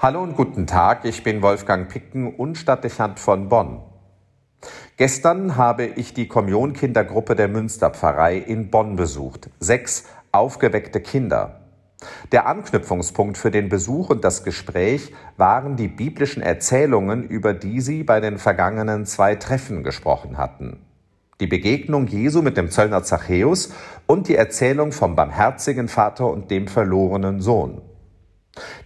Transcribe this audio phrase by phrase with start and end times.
[0.00, 3.80] Hallo und guten Tag, ich bin Wolfgang Picken und Stadtdechant von Bonn.
[4.96, 9.50] Gestern habe ich die Kommunionkindergruppe der Münsterpfarrei in Bonn besucht.
[9.58, 11.62] Sechs aufgeweckte Kinder.
[12.30, 18.04] Der Anknüpfungspunkt für den Besuch und das Gespräch waren die biblischen Erzählungen, über die sie
[18.04, 20.78] bei den vergangenen zwei Treffen gesprochen hatten.
[21.40, 23.72] Die Begegnung Jesu mit dem Zöllner Zachäus
[24.06, 27.82] und die Erzählung vom barmherzigen Vater und dem verlorenen Sohn.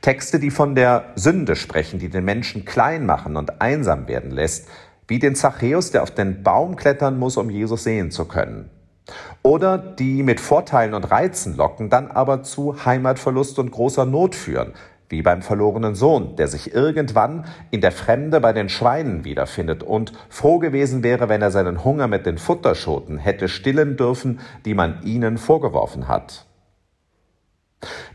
[0.00, 4.68] Texte, die von der Sünde sprechen, die den Menschen klein machen und einsam werden lässt,
[5.08, 8.70] wie den Zachäus, der auf den Baum klettern muss, um Jesus sehen zu können.
[9.42, 14.72] Oder die mit Vorteilen und Reizen locken, dann aber zu Heimatverlust und großer Not führen,
[15.08, 20.12] wie beim verlorenen Sohn, der sich irgendwann in der Fremde bei den Schweinen wiederfindet und
[20.30, 25.02] froh gewesen wäre, wenn er seinen Hunger mit den Futterschoten hätte stillen dürfen, die man
[25.02, 26.46] ihnen vorgeworfen hat.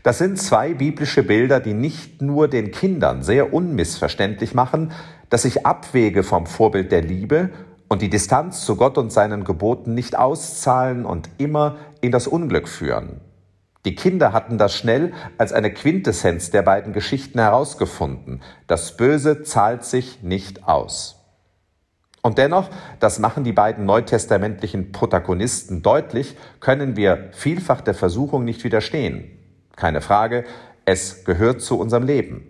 [0.02, 4.92] Das sind zwei biblische Bilder, die nicht nur den Kindern sehr unmissverständlich machen,
[5.30, 7.50] dass sich Abwege vom Vorbild der Liebe
[7.88, 12.68] und die Distanz zu Gott und seinen Geboten nicht auszahlen und immer in das Unglück
[12.68, 13.20] führen.
[13.84, 18.42] Die Kinder hatten das schnell als eine Quintessenz der beiden Geschichten herausgefunden.
[18.66, 21.14] Das Böse zahlt sich nicht aus.
[22.20, 22.68] Und dennoch,
[23.00, 29.37] das machen die beiden neutestamentlichen Protagonisten deutlich, können wir vielfach der Versuchung nicht widerstehen.
[29.78, 30.44] Keine Frage,
[30.86, 32.48] es gehört zu unserem Leben.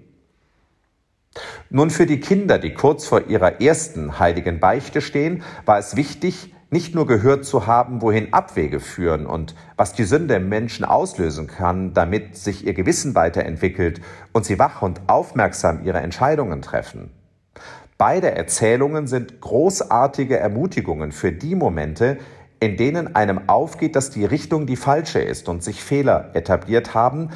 [1.69, 6.55] Nun für die Kinder, die kurz vor ihrer ersten heiligen Beichte stehen, war es wichtig,
[6.71, 11.49] nicht nur gehört zu haben, wohin Abwege führen und was die Sünde im Menschen auslösen
[11.49, 14.01] kann, damit sich ihr Gewissen weiterentwickelt
[14.33, 17.11] und sie wach und aufmerksam ihre Entscheidungen treffen.
[17.99, 22.17] Beide Erzählungen sind großartige Ermutigungen für die Momente,
[22.61, 27.31] in denen einem aufgeht, dass die Richtung die falsche ist und sich Fehler etabliert haben,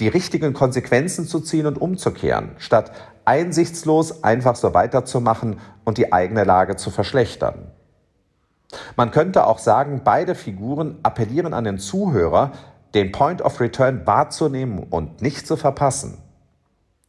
[0.00, 2.92] die richtigen Konsequenzen zu ziehen und umzukehren, statt
[3.24, 7.70] einsichtslos einfach so weiterzumachen und die eigene Lage zu verschlechtern.
[8.96, 12.52] Man könnte auch sagen, beide Figuren appellieren an den Zuhörer,
[12.94, 16.18] den Point of Return wahrzunehmen und nicht zu verpassen.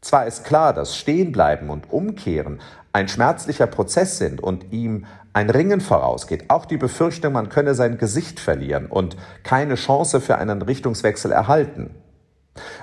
[0.01, 2.59] Zwar ist klar, dass Stehenbleiben und Umkehren
[2.91, 7.97] ein schmerzlicher Prozess sind und ihm ein Ringen vorausgeht, auch die Befürchtung, man könne sein
[7.97, 11.95] Gesicht verlieren und keine Chance für einen Richtungswechsel erhalten.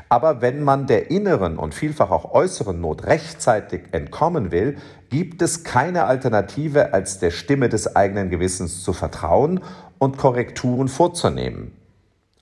[0.08, 4.78] Aber wenn man der inneren und vielfach auch äußeren Not rechtzeitig entkommen will,
[5.10, 9.60] gibt es keine Alternative, als der Stimme des eigenen Gewissens zu vertrauen
[9.98, 11.76] und Korrekturen vorzunehmen.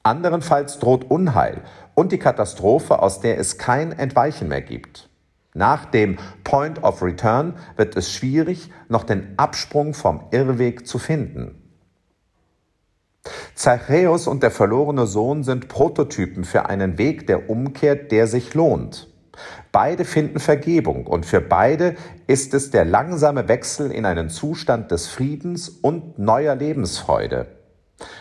[0.02, 1.60] Anderenfalls droht Unheil
[1.94, 5.10] und die Katastrophe, aus der es kein Entweichen mehr gibt.
[5.58, 11.60] Nach dem Point of Return wird es schwierig, noch den Absprung vom Irrweg zu finden.
[13.56, 19.08] Zachäus und der verlorene Sohn sind Prototypen für einen Weg der Umkehr, der sich lohnt.
[19.72, 21.96] Beide finden Vergebung und für beide
[22.28, 27.48] ist es der langsame Wechsel in einen Zustand des Friedens und neuer Lebensfreude.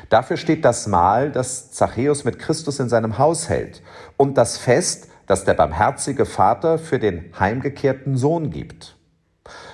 [0.09, 3.83] Dafür steht das Mahl, das Zachäus mit Christus in seinem Haus hält
[4.17, 8.95] und das Fest, das der barmherzige Vater für den heimgekehrten Sohn gibt.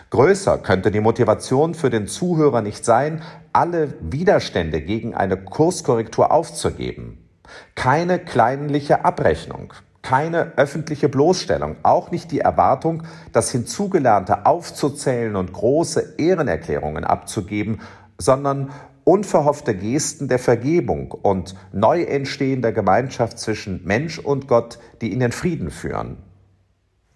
[0.10, 7.28] Größer könnte die Motivation für den Zuhörer nicht sein, alle Widerstände gegen eine Kurskorrektur aufzugeben.
[7.76, 16.16] Keine kleinliche Abrechnung, keine öffentliche Bloßstellung, auch nicht die Erwartung, das Hinzugelernte aufzuzählen und große
[16.18, 17.82] Ehrenerklärungen abzugeben,
[18.20, 18.72] sondern
[19.04, 25.32] unverhoffte Gesten der Vergebung und neu entstehender Gemeinschaft zwischen Mensch und Gott, die in den
[25.32, 26.18] Frieden führen.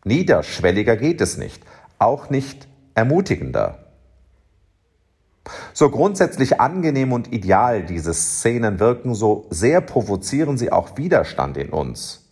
[0.03, 1.61] Niederschwelliger geht es nicht,
[1.99, 3.79] auch nicht ermutigender.
[5.73, 11.69] So grundsätzlich angenehm und ideal diese Szenen wirken, so sehr provozieren sie auch Widerstand in
[11.69, 12.25] uns.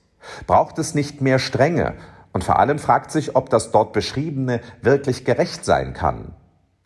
[0.48, 1.94] Braucht es nicht mehr Strenge?
[2.34, 6.34] Und vor allem fragt sich, ob das dort Beschriebene wirklich gerecht sein kann.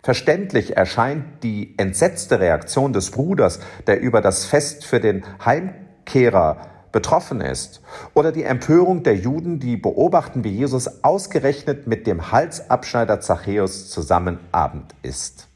[0.02, 6.58] Verständlich erscheint die entsetzte Reaktion des Bruders, der über das Fest für den Heimkehrer
[6.94, 7.82] betroffen ist,
[8.14, 14.40] oder die Empörung der Juden, die beobachten, wie Jesus ausgerechnet mit dem Halsabschneider Zachäus zusammen
[14.54, 15.48] Abend isst.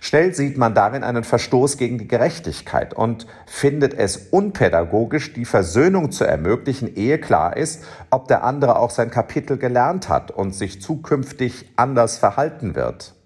[0.00, 6.12] Schnell sieht man darin einen Verstoß gegen die Gerechtigkeit und findet es unpädagogisch, die Versöhnung
[6.12, 10.80] zu ermöglichen, ehe klar ist, ob der andere auch sein Kapitel gelernt hat und sich
[10.82, 13.17] zukünftig anders verhalten wird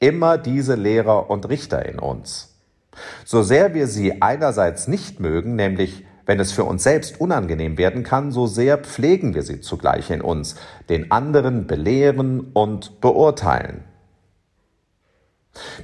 [0.00, 2.54] immer diese Lehrer und Richter in uns.
[3.24, 8.02] So sehr wir sie einerseits nicht mögen, nämlich wenn es für uns selbst unangenehm werden
[8.02, 10.56] kann, so sehr pflegen wir sie zugleich in uns,
[10.90, 13.84] den anderen belehren und beurteilen.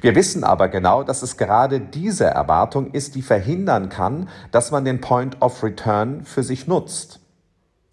[0.03, 4.85] Wir wissen aber genau, dass es gerade diese Erwartung ist, die verhindern kann, dass man
[4.85, 7.21] den Point of Return für sich nutzt.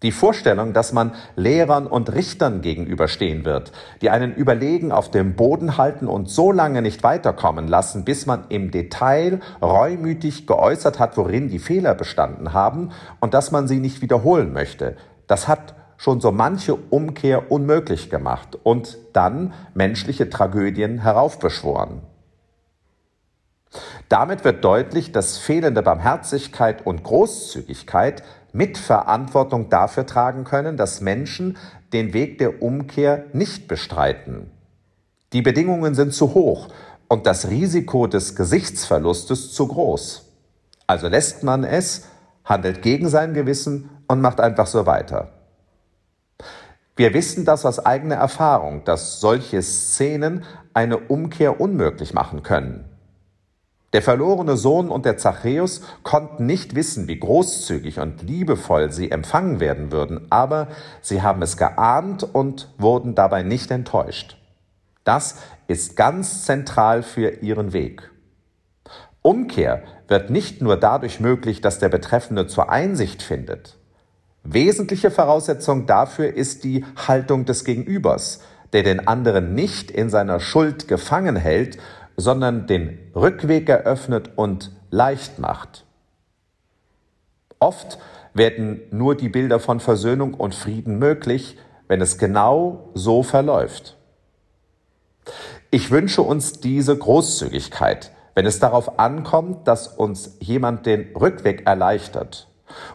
[0.02, 3.70] Die Vorstellung, dass man Lehrern und Richtern gegenüberstehen wird,
[4.00, 8.46] die einen überlegen auf dem Boden halten und so lange nicht weiterkommen lassen, bis man
[8.48, 12.90] im Detail reumütig geäußert hat, worin die Fehler bestanden haben
[13.20, 14.96] und dass man sie nicht wiederholen möchte,
[15.28, 22.02] das hat schon so manche Umkehr unmöglich gemacht und dann menschliche Tragödien heraufbeschworen.
[24.08, 28.22] Damit wird deutlich, dass fehlende Barmherzigkeit und Großzügigkeit
[28.52, 31.56] Mitverantwortung dafür tragen können, dass Menschen
[31.92, 34.50] den Weg der Umkehr nicht bestreiten.
[35.32, 36.68] Die Bedingungen sind zu hoch
[37.08, 40.30] und das Risiko des Gesichtsverlustes zu groß.
[40.86, 42.06] Also lässt man es,
[42.44, 45.32] handelt gegen sein Gewissen und macht einfach so weiter.
[46.96, 50.44] Wir wissen das aus eigener Erfahrung, dass solche Szenen
[50.74, 52.91] eine Umkehr unmöglich machen können.
[53.92, 59.60] Der verlorene Sohn und der Zachäus konnten nicht wissen, wie großzügig und liebevoll sie empfangen
[59.60, 60.68] werden würden, aber
[61.02, 64.38] sie haben es geahnt und wurden dabei nicht enttäuscht.
[65.04, 65.36] Das
[65.68, 68.10] ist ganz zentral für ihren Weg.
[69.20, 73.76] Umkehr wird nicht nur dadurch möglich, dass der Betreffende zur Einsicht findet.
[74.42, 78.40] Wesentliche Voraussetzung dafür ist die Haltung des Gegenübers,
[78.72, 81.78] der den anderen nicht in seiner Schuld gefangen hält,
[82.16, 85.84] sondern den Rückweg eröffnet und leicht macht.
[87.58, 87.98] Oft
[88.34, 93.96] werden nur die Bilder von Versöhnung und Frieden möglich, wenn es genau so verläuft.
[95.70, 102.48] Ich wünsche uns diese Großzügigkeit, wenn es darauf ankommt, dass uns jemand den Rückweg erleichtert.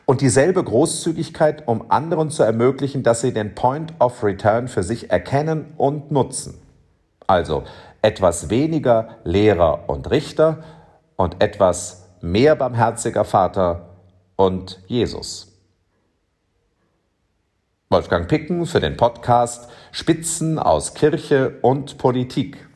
[0.06, 5.12] Und dieselbe Großzügigkeit, um anderen zu ermöglichen, dass sie den Point of Return für sich
[5.12, 6.60] erkennen und nutzen.
[7.28, 7.64] Also
[8.02, 10.64] etwas weniger Lehrer und Richter
[11.16, 13.90] und etwas mehr barmherziger Vater
[14.36, 15.54] und Jesus.
[17.90, 22.67] Wolfgang Picken für den Podcast Spitzen aus Kirche und Politik.